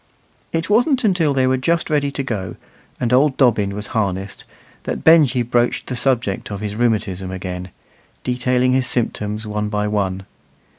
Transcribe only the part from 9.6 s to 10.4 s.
by one.